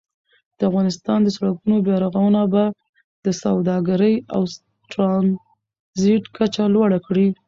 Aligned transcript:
د 0.57 0.59
افغانستان 0.69 1.19
د 1.23 1.29
سړکونو 1.37 1.75
بیا 1.85 1.97
رغونه 2.05 2.41
به 2.53 2.63
د 3.25 3.27
سوداګرۍ 3.43 4.15
او 4.33 4.41
ترانزیت 4.91 6.23
کچه 6.37 6.63
لوړه 6.75 6.99
کړي. 7.07 7.27